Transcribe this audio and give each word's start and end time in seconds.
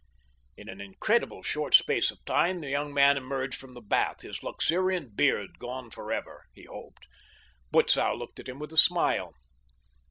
In 0.57 0.67
an 0.67 0.81
incredibly 0.81 1.43
short 1.43 1.75
space 1.75 2.09
of 2.09 2.25
time 2.25 2.59
the 2.61 2.71
young 2.71 2.91
man 2.91 3.17
emerged 3.17 3.59
from 3.59 3.75
the 3.75 3.81
bath, 3.81 4.21
his 4.21 4.41
luxuriant 4.41 5.15
beard 5.15 5.59
gone 5.59 5.91
forever, 5.91 6.45
he 6.55 6.63
hoped. 6.63 7.05
Butzow 7.71 8.15
looked 8.17 8.39
at 8.39 8.49
him 8.49 8.57
with 8.57 8.73
a 8.73 8.77
smile. 8.77 9.35